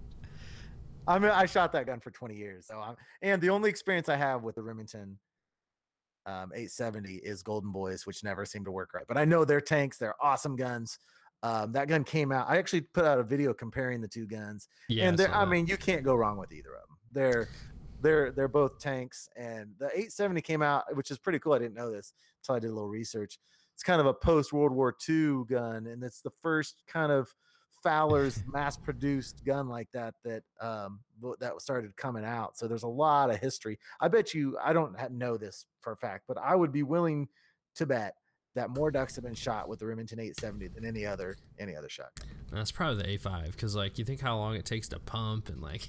[1.07, 4.10] I mean, I shot that gun for 20 years, so I'm, and the only experience
[4.10, 5.17] I have with the Remington
[6.25, 9.05] um, 870 is Golden Boys, which never seemed to work right.
[9.07, 10.99] But I know they're tanks; they're awesome guns.
[11.43, 12.49] Um, that gun came out.
[12.49, 15.45] I actually put out a video comparing the two guns, Yeah, and they're, saw I
[15.45, 16.97] mean, you can't go wrong with either of them.
[17.12, 17.49] They're
[18.01, 21.53] they're they're both tanks, and the 870 came out, which is pretty cool.
[21.53, 23.39] I didn't know this until I did a little research.
[23.73, 27.33] It's kind of a post World War II gun, and it's the first kind of
[27.83, 30.99] Fowler's mass-produced gun like that that um
[31.39, 32.57] that started coming out.
[32.57, 33.79] So there's a lot of history.
[33.99, 37.27] I bet you I don't know this for a fact, but I would be willing
[37.75, 38.15] to bet
[38.55, 41.89] that more ducks have been shot with the Remington 870 than any other any other
[41.89, 42.27] shotgun.
[42.51, 45.61] That's probably the A5 because like you think how long it takes to pump and
[45.61, 45.87] like.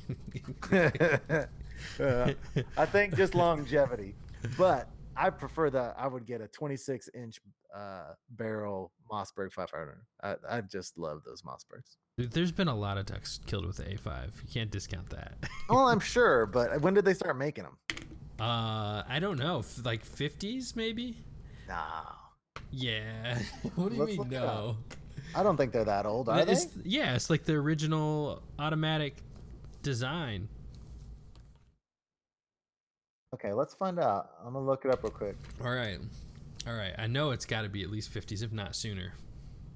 [2.01, 2.33] Uh,
[2.77, 4.15] I think just longevity,
[4.57, 5.97] but I prefer that.
[5.99, 7.41] I would get a 26 inch
[7.75, 9.99] uh, barrel Mossberg 500.
[10.23, 11.97] I, I just love those Mossbergs.
[12.17, 14.27] Dude, There's been a lot of ducks killed with the A5.
[14.43, 15.35] You can't discount that.
[15.69, 17.79] Oh, I'm sure, but when did they start making them?
[18.41, 21.17] uh, I don't know, like 50s maybe.
[21.69, 21.83] No,
[22.71, 23.39] Yeah.
[23.75, 24.45] what do you Let's mean look it up.
[24.55, 24.77] no?
[25.35, 26.57] I don't think they're that old, are they?
[26.85, 29.17] Yeah, it's like the original automatic
[29.83, 30.49] design.
[33.35, 34.31] Okay, let's find out.
[34.45, 35.37] I'm gonna look it up real quick.
[35.63, 35.99] All right.
[36.67, 36.95] All right.
[36.99, 39.15] I know it's got to be at least 50s, if not sooner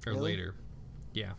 [0.05, 0.31] or Really?
[0.31, 0.55] later.
[1.13, 1.31] Yeah.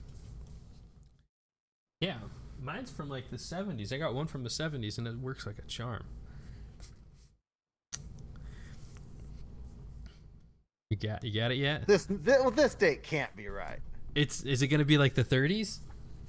[2.01, 2.19] Yeah.
[2.61, 3.93] Mine's from like the 70s.
[3.93, 6.05] I got one from the 70s and it works like a charm.
[10.91, 11.87] You got you got it yet?
[11.87, 13.81] This thi- well, this date can't be right.
[14.15, 15.81] It's is it to be like the 30s?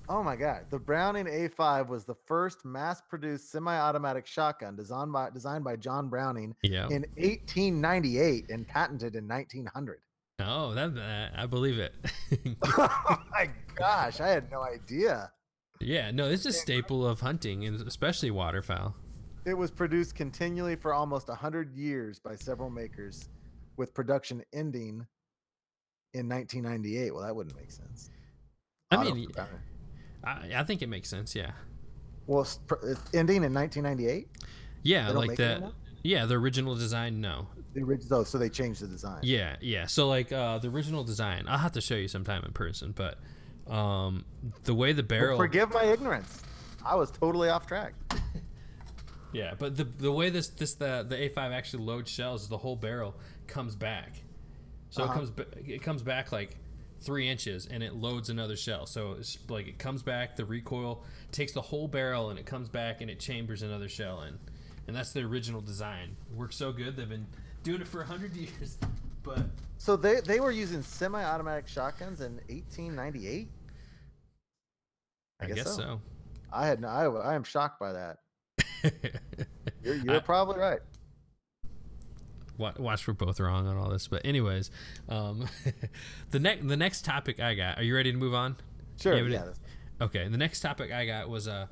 [0.07, 0.65] Oh my god.
[0.69, 6.55] The Browning A5 was the first mass-produced semi-automatic shotgun designed by designed by John Browning
[6.63, 6.85] Yeah.
[6.89, 9.99] in 1898 and patented in 1900.
[10.41, 11.93] oh, that, that I believe it.
[12.77, 15.31] oh my gosh, I had no idea.
[15.79, 18.95] yeah, no, it's a staple of hunting and especially waterfowl.
[19.45, 23.29] It was produced continually for almost 100 years by several makers,
[23.77, 25.05] with production ending
[26.13, 27.13] in 1998.
[27.13, 28.09] Well, that wouldn't make sense.
[28.91, 29.29] I Auto mean.
[30.25, 31.51] I, I think it makes sense, yeah.
[32.27, 34.27] well, it's ending in 1998.
[34.83, 35.71] Yeah, like the
[36.03, 37.47] yeah, the original design no.
[37.73, 39.19] The original, oh, so they changed the design.
[39.23, 39.85] Yeah, yeah.
[39.87, 43.17] So like uh the original design, I'll have to show you sometime in person, but
[43.67, 44.25] um
[44.63, 46.41] the way the barrel forgive my ignorance.
[46.85, 47.93] I was totally off track.
[49.33, 52.57] Yeah, but the the way this this the the A5 actually loads shells is the
[52.57, 53.15] whole barrel
[53.47, 54.21] comes back.
[54.91, 55.11] So Uh-huh.
[55.11, 55.31] it comes
[55.67, 56.55] it comes back like
[57.05, 58.85] 3 inches and it loads another shell.
[58.85, 62.67] So it's like it comes back, the recoil takes the whole barrel and it comes
[62.67, 64.39] back and it chambers another shell in.
[64.87, 66.15] And that's the original design.
[66.31, 66.95] It works so good.
[66.95, 67.27] They've been
[67.63, 68.77] doing it for 100 years.
[69.23, 69.39] But
[69.77, 73.49] So they they were using semi-automatic shotguns in 1898.
[75.41, 75.99] I, guess, so.
[76.53, 76.87] I had no.
[76.87, 78.19] I, I am shocked by that.
[79.83, 80.79] You're, you're probably right.
[82.57, 84.71] Wa- watch we're both wrong on all this but anyways
[85.09, 85.47] um
[86.31, 88.55] the next the next topic i got are you ready to move on
[88.99, 89.17] Sure.
[89.17, 89.43] Yeah,
[89.99, 90.05] Yeah.
[90.05, 91.67] okay the next topic i got was uh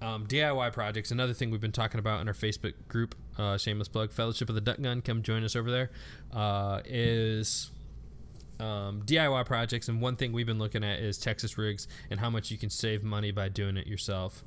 [0.00, 3.86] um, DIY projects, another thing we've been talking about in our Facebook group, uh, shameless
[3.86, 5.92] plug, Fellowship of the Duck Gun, come join us over there.
[6.32, 7.70] Uh, is
[8.58, 12.30] um, DIY projects, and one thing we've been looking at is Texas rigs and how
[12.30, 14.42] much you can save money by doing it yourself.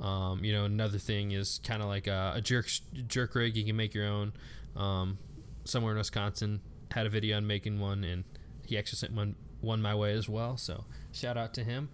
[0.00, 2.68] Um, you know, another thing is kind of like a, a jerk
[3.08, 3.56] jerk rig.
[3.56, 4.32] You can make your own.
[4.76, 5.18] Um,
[5.64, 6.60] somewhere in Wisconsin
[6.90, 8.24] had a video on making one, and
[8.66, 10.56] he actually sent one one my way as well.
[10.56, 11.88] So shout out to him.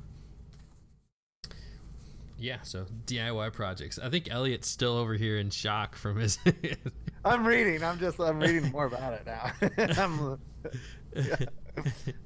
[2.39, 3.99] Yeah, so DIY projects.
[3.99, 6.39] I think Elliot's still over here in shock from his.
[7.25, 7.85] I'm reading.
[7.85, 8.19] I'm just.
[8.19, 9.53] I'm reading more about it now.
[10.03, 10.39] I'm,
[11.15, 11.37] yeah.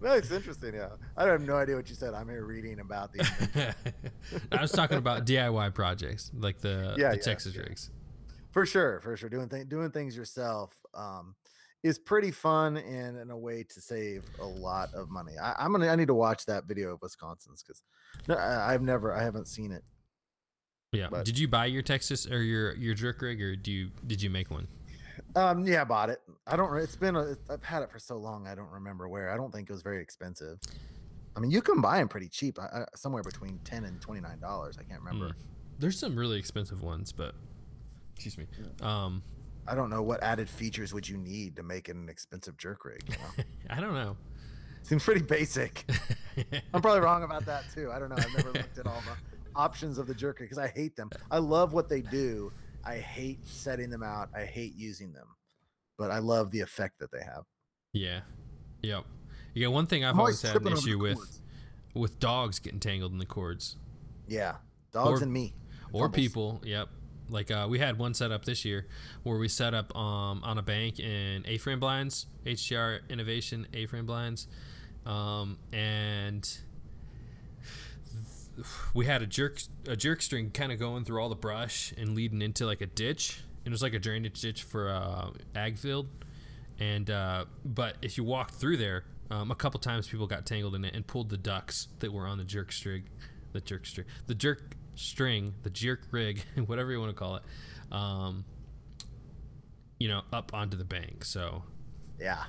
[0.00, 0.74] No, it's interesting.
[0.74, 0.90] Yeah.
[1.16, 2.14] I don't have no idea what you said.
[2.14, 3.28] I'm here reading about these.
[4.52, 7.90] I was talking about DIY projects, like the, Yeah, the yeah, Texas rigs.
[8.54, 11.34] For sure for sure doing th- doing things yourself um
[11.82, 15.72] is pretty fun and in a way to save a lot of money I, i'm
[15.72, 17.82] gonna i need to watch that video of wisconsin's because
[18.28, 19.82] no, I, i've never i haven't seen it
[20.92, 21.08] Yeah.
[21.10, 24.22] But- did you buy your Texas or your your jerk rig, or do you did
[24.22, 24.68] you make one?
[25.34, 26.20] Um, yeah, I bought it.
[26.46, 26.72] I don't.
[26.78, 27.16] It's been.
[27.16, 28.46] A, I've had it for so long.
[28.46, 29.32] I don't remember where.
[29.32, 30.58] I don't think it was very expensive.
[31.36, 32.58] I mean, you can buy them pretty cheap.
[32.60, 34.78] I, I, somewhere between ten and twenty nine dollars.
[34.78, 35.30] I can't remember.
[35.30, 35.34] Mm.
[35.80, 37.34] There's some really expensive ones, but
[38.14, 38.46] excuse me.
[38.80, 39.22] Um,
[39.66, 42.84] I don't know what added features would you need to make it an expensive jerk
[42.84, 43.02] rig.
[43.08, 43.44] You know?
[43.70, 44.16] I don't know.
[44.82, 45.84] Seems pretty basic.
[46.74, 47.90] I'm probably wrong about that too.
[47.90, 48.16] I don't know.
[48.18, 49.16] I've never looked at all the
[49.56, 51.08] options of the jerk rig because I hate them.
[51.30, 52.52] I love what they do.
[52.84, 54.28] I hate setting them out.
[54.36, 55.26] I hate using them,
[55.96, 57.44] but I love the effect that they have.
[57.92, 58.20] yeah.
[58.82, 59.04] Yep.
[59.54, 59.68] Yeah.
[59.68, 61.40] One thing I've I'm always had an tripping over the issue with
[61.94, 63.76] with dogs getting tangled in the cords.
[64.28, 64.56] Yeah,
[64.92, 65.54] dogs Or- and me.
[65.92, 66.14] or Fumbles.
[66.14, 66.90] people yep
[67.28, 68.86] like uh, we had one set up this year
[69.22, 74.46] where we set up um, on a bank in a-frame blinds htr innovation a-frame blinds.
[75.06, 76.48] Um, and
[78.94, 82.14] we had a jerk a jerk string kind of going through all the brush and
[82.14, 83.42] leading into like a ditch.
[83.64, 86.08] And it was like a drainage ditch for uh, ag field.
[86.78, 90.74] And uh, but if you walked through there um, a couple times people got tangled
[90.74, 93.04] in it and pulled the ducks that were on the jerk string
[93.52, 97.42] the jerk string the jerk string the jerk rig whatever you want to call it
[97.92, 98.44] um,
[99.98, 101.62] you know up onto the bank so
[102.20, 102.44] Yeah,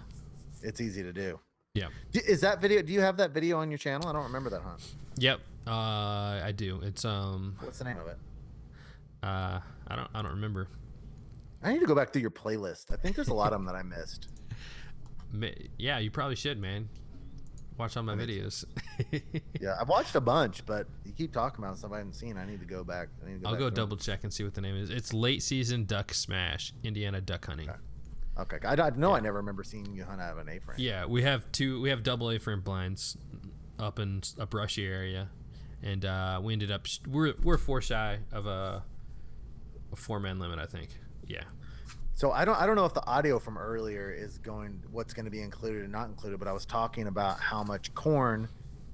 [0.63, 1.39] it's easy to do.
[1.73, 2.81] yeah Is that video?
[2.81, 4.07] Do you have that video on your channel?
[4.09, 4.77] I don't remember that, huh?
[5.17, 8.17] yep uh, i do it's um What's the name of it?
[9.23, 10.67] uh, i don't i don't remember
[11.63, 12.93] I need to go back through your playlist.
[12.93, 14.27] I think there's a lot of them that I missed.
[15.79, 16.89] Yeah you probably should man
[17.77, 18.65] watch all my videos
[19.61, 22.37] Yeah, I've watched a bunch, but you keep talking about stuff I haven't seen.
[22.37, 23.09] I need to go back.
[23.23, 25.13] I need to go i'll go double check and see what the name is it's
[25.13, 27.69] late season duck smash indiana duck hunting
[28.37, 30.77] Okay, I, I know I never remember seeing you hunt out of an A-frame.
[30.77, 31.81] Yeah, we have two.
[31.81, 33.17] We have double A frame blinds
[33.79, 35.29] up in a brushy area,
[35.81, 38.83] and uh, we ended up we're we're four shy of a,
[39.91, 40.59] a four man limit.
[40.59, 40.89] I think.
[41.25, 41.43] Yeah.
[42.15, 45.25] So I don't I don't know if the audio from earlier is going what's going
[45.25, 48.47] to be included and not included, but I was talking about how much corn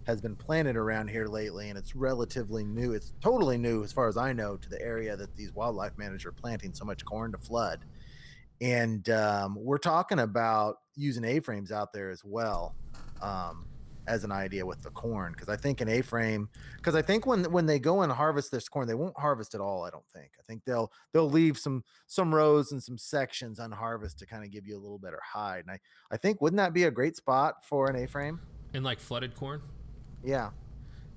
[0.07, 2.93] has been planted around here lately, and it's relatively new.
[2.93, 6.25] It's totally new as far as I know to the area that these wildlife managers
[6.25, 7.85] are planting so much corn to flood.
[8.59, 12.75] And um, we're talking about using A-frames out there as well
[13.21, 13.67] um,
[14.11, 17.45] as an idea with the corn, because I think an A-frame, because I think when
[17.51, 19.83] when they go and harvest this corn, they won't harvest it all.
[19.85, 20.31] I don't think.
[20.37, 24.51] I think they'll they'll leave some some rows and some sections unharvested to kind of
[24.51, 25.61] give you a little better hide.
[25.61, 25.79] And I
[26.11, 28.41] I think wouldn't that be a great spot for an A-frame?
[28.73, 29.61] And like flooded corn.
[30.23, 30.51] Yeah.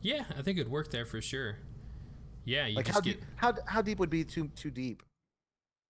[0.00, 1.58] Yeah, I think it'd work there for sure.
[2.44, 3.20] Yeah, you Like just how get.
[3.20, 5.02] deep, how how deep would be too too deep?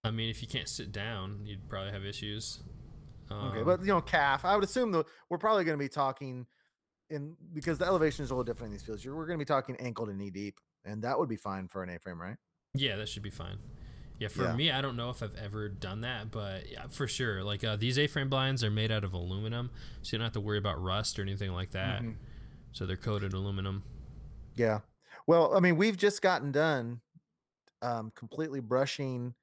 [0.04, 2.60] I mean, if you can't sit down, you'd probably have issues.
[3.30, 4.44] Okay, Um, but you know, calf.
[4.44, 6.46] I would assume that we're probably going to be talking
[7.10, 9.04] in because the elevation is a little different in these fields.
[9.04, 11.68] You're, we're going to be talking ankle to knee deep, and that would be fine
[11.68, 12.36] for an A-frame, right?
[12.74, 13.58] Yeah, that should be fine.
[14.18, 14.54] Yeah, for Yeah.
[14.56, 17.42] me, I don't know if I've ever done that, but yeah, for sure.
[17.42, 19.70] Like uh, these A-frame blinds are made out of aluminum,
[20.02, 22.02] so you don't have to worry about rust or anything like that.
[22.02, 22.16] Mhm.
[22.72, 23.82] So they're coated aluminum.
[24.56, 24.80] Yeah.
[25.26, 27.00] Well, I mean, we've just gotten done
[27.82, 29.34] um, completely brushing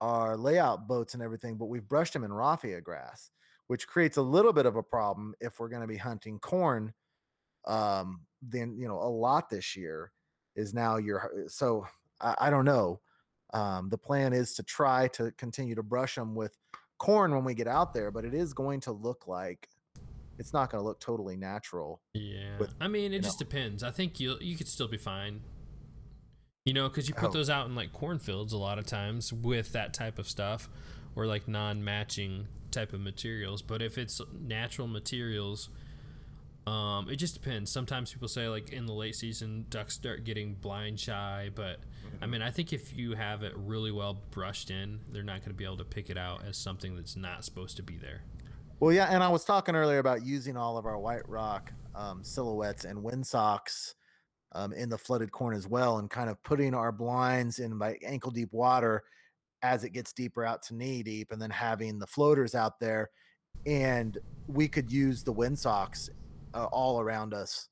[0.00, 3.30] our layout boats and everything, but we've brushed them in raffia grass,
[3.68, 6.92] which creates a little bit of a problem if we're going to be hunting corn.
[7.66, 10.12] Um, then you know, a lot this year
[10.56, 11.44] is now your.
[11.48, 11.86] So
[12.20, 13.00] I, I don't know.
[13.52, 16.56] Um, the plan is to try to continue to brush them with
[16.98, 19.68] corn when we get out there, but it is going to look like
[20.38, 22.02] it's not going to look totally natural.
[22.14, 23.46] Yeah, With- I mean, it just know.
[23.46, 23.82] depends.
[23.84, 25.40] I think you you could still be fine.
[26.64, 27.32] You know, because you put Oh.
[27.32, 30.68] those out in like cornfields a lot of times with that type of stuff,
[31.16, 33.62] or like non-matching type of materials.
[33.62, 35.70] But if it's natural materials,
[36.66, 37.70] um, it just depends.
[37.70, 41.50] Sometimes people say like in the late season, ducks start getting blind shy.
[41.54, 41.80] But
[42.22, 45.50] I mean, I think if you have it really well brushed in, they're not going
[45.50, 48.22] to be able to pick it out as something that's not supposed to be there.
[48.80, 52.24] Well, yeah, and I was talking earlier about using all of our white rock um,
[52.24, 53.94] silhouettes and windsocks
[54.52, 57.98] um, in the flooded corn as well, and kind of putting our blinds in by
[58.04, 59.04] ankle deep water
[59.64, 63.10] as it gets deeper out to knee deep, and then having the floaters out there,
[63.66, 66.10] and we could use the windsocks
[66.52, 67.68] uh, all around us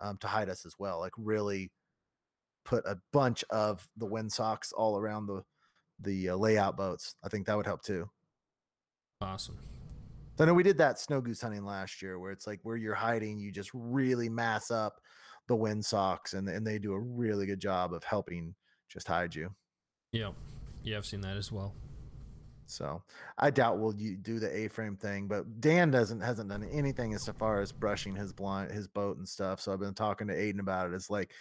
[0.00, 0.98] um, to hide us as well.
[0.98, 1.70] Like really
[2.64, 5.42] put a bunch of the windsocks all around the
[6.00, 7.14] the uh, layout boats.
[7.24, 8.08] I think that would help too.
[9.20, 9.58] Awesome.
[10.36, 12.76] So I know we did that snow goose hunting last year where it's like where
[12.76, 15.00] you're hiding, you just really mass up
[15.48, 18.54] the wind socks and, and they do a really good job of helping
[18.88, 19.50] just hide you.
[20.12, 20.30] Yeah,
[20.82, 21.74] yeah, I've seen that as well.
[22.66, 23.02] So
[23.38, 27.62] I doubt we'll do the A-frame thing, but Dan doesn't hasn't done anything as far
[27.62, 29.60] as brushing his blind his boat and stuff.
[29.60, 30.94] So I've been talking to Aiden about it.
[30.94, 31.32] It's like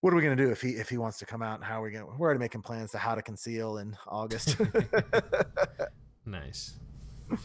[0.00, 1.56] what are we gonna do if he if he wants to come out?
[1.56, 2.06] And how are we gonna?
[2.06, 4.56] We're already making plans to how to conceal in August.
[6.28, 6.74] Nice.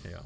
[0.04, 0.20] Yeah.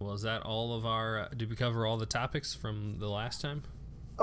[0.00, 1.20] Well, is that all of our?
[1.20, 3.62] Uh, did we cover all the topics from the last time?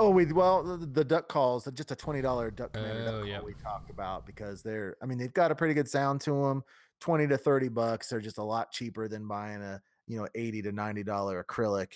[0.00, 3.18] Oh, we well the, the duck calls, just a twenty dollar duck commander duck Oh,
[3.18, 3.44] call yep.
[3.44, 4.96] we talked about because they're.
[5.02, 6.64] I mean, they've got a pretty good sound to them.
[7.00, 8.08] Twenty to thirty bucks.
[8.08, 11.92] They're just a lot cheaper than buying a you know eighty to ninety dollar acrylic.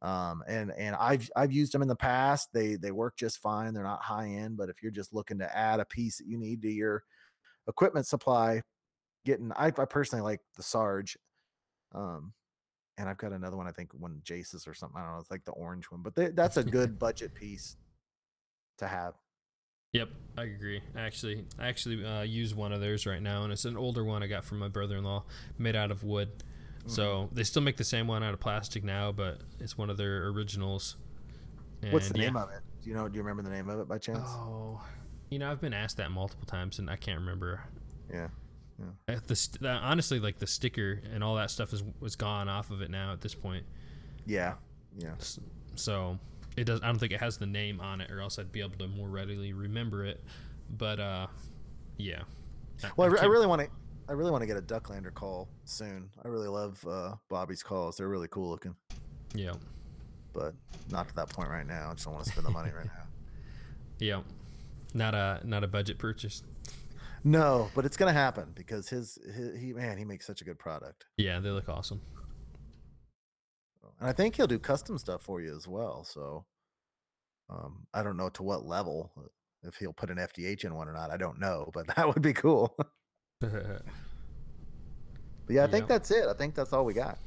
[0.00, 2.48] Um, and and I've I've used them in the past.
[2.52, 3.74] They they work just fine.
[3.74, 6.38] They're not high end, but if you're just looking to add a piece that you
[6.38, 7.04] need to your
[7.68, 8.62] equipment supply,
[9.24, 11.16] getting I, I personally like the Sarge.
[11.94, 12.32] Um,
[12.98, 13.66] and I've got another one.
[13.66, 15.00] I think one Jase's or something.
[15.00, 15.20] I don't know.
[15.20, 17.76] It's like the orange one, but they, that's a good budget piece
[18.78, 19.14] to have.
[19.92, 20.80] Yep, I agree.
[20.96, 24.22] Actually, I actually uh, use one of theirs right now, and it's an older one
[24.22, 25.24] I got from my brother-in-law,
[25.58, 26.30] made out of wood.
[26.86, 29.96] So they still make the same one out of plastic now, but it's one of
[29.96, 30.96] their originals.
[31.90, 32.24] What's the yeah.
[32.26, 32.60] name of it?
[32.82, 33.08] Do you know?
[33.08, 34.18] Do you remember the name of it by chance?
[34.20, 34.80] Oh,
[35.30, 37.62] you know, I've been asked that multiple times, and I can't remember.
[38.12, 38.28] Yeah.
[39.08, 42.48] Uh, The st- uh, honestly, like the sticker and all that stuff is was gone
[42.48, 43.64] off of it now at this point.
[44.26, 44.54] Yeah.
[44.98, 45.14] Yeah.
[45.76, 46.18] So
[46.56, 46.80] it does.
[46.82, 48.88] I don't think it has the name on it, or else I'd be able to
[48.88, 50.22] more readily remember it.
[50.76, 51.26] But uh,
[51.96, 52.22] yeah.
[52.96, 53.68] Well, I, re- I really want to.
[54.08, 56.10] I really want to get a Ducklander call soon.
[56.24, 57.96] I really love uh, Bobby's calls.
[57.96, 58.74] They're really cool looking,
[59.34, 59.52] Yeah.
[60.32, 60.54] but
[60.90, 61.88] not to that point right now.
[61.90, 63.04] I just don't want to spend the money right now.
[64.00, 64.20] Yeah.
[64.92, 66.42] Not a not a budget purchase.
[67.24, 70.58] No, but it's gonna happen because his, his he man he makes such a good
[70.58, 72.00] product, Yeah, they look awesome.
[74.00, 76.02] and I think he'll do custom stuff for you as well.
[76.04, 76.46] So,
[77.48, 79.28] um, I don't know to what level uh,
[79.62, 81.10] if he'll put an FDH in one or not.
[81.12, 82.76] I don't know, but that would be cool.
[83.40, 83.82] but
[85.48, 86.24] yeah, I think that's it.
[86.28, 87.18] I think that's all we got.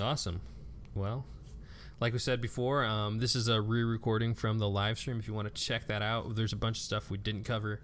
[0.00, 0.40] awesome.
[0.94, 1.24] Well,
[2.00, 5.18] like we said before, um, this is a re-recording from the live stream.
[5.18, 7.80] If you want to check that out, there's a bunch of stuff we didn't cover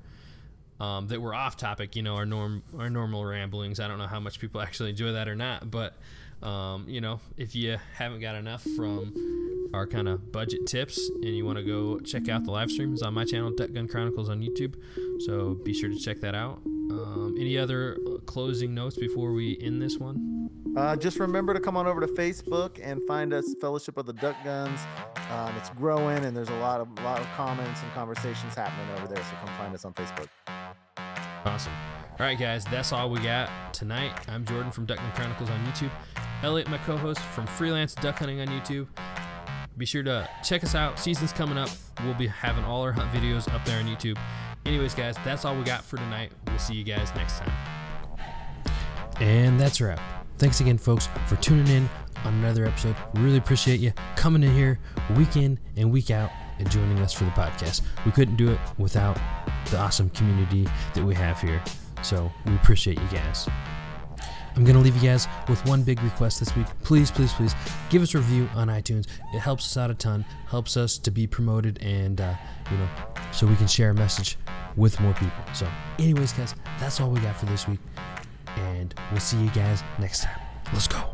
[0.81, 1.97] um, that were off topic.
[1.97, 3.81] You know, our norm our normal ramblings.
[3.81, 5.95] I don't know how much people actually enjoy that or not, but
[6.43, 11.37] um, you know, if you haven't got enough from our kind of budget tips and
[11.37, 14.29] you want to go check out the live streams on my channel, Duck Gun Chronicles
[14.29, 14.75] on YouTube.
[15.21, 16.61] So be sure to check that out.
[16.65, 17.97] Um, any other
[18.27, 20.51] closing notes before we end this one?
[20.77, 24.13] Uh, just remember to come on over to Facebook and find us Fellowship of the
[24.15, 24.81] Duck Guns.
[25.31, 29.07] Um, it's growing, and there's a lot of lot of comments and conversations happening over
[29.07, 29.23] there.
[29.23, 30.29] So come find us on Facebook.
[31.53, 31.75] Awesome.
[32.19, 34.27] All right, guys, that's all we got tonight.
[34.27, 35.91] I'm Jordan from Duckman Chronicles on YouTube.
[36.43, 38.87] Elliot, my co-host from Freelance Duck Hunting on YouTube.
[39.77, 40.99] Be sure to check us out.
[40.99, 41.69] Season's coming up.
[42.05, 44.17] We'll be having all our hunt videos up there on YouTube.
[44.65, 46.33] Anyways, guys, that's all we got for tonight.
[46.47, 47.53] We'll see you guys next time.
[49.21, 50.01] And that's a wrap.
[50.39, 51.87] Thanks again, folks, for tuning in
[52.25, 52.97] on another episode.
[53.17, 54.81] Really appreciate you coming in here
[55.17, 56.31] week in and week out
[56.63, 57.83] and joining us for the podcast.
[58.07, 59.19] We couldn't do it without
[59.71, 61.63] the awesome community that we have here.
[62.03, 63.49] So we appreciate you guys.
[64.55, 66.67] I'm going to leave you guys with one big request this week.
[66.85, 67.55] Please, please, please
[67.91, 69.07] give us a review on iTunes.
[69.35, 72.35] It helps us out a ton, helps us to be promoted, and, uh,
[72.71, 72.89] you know,
[73.33, 74.37] so we can share a message
[74.77, 75.43] with more people.
[75.55, 75.67] So,
[75.99, 77.81] anyways, guys, that's all we got for this week.
[78.57, 80.39] And we'll see you guys next time.
[80.73, 81.12] Let's go.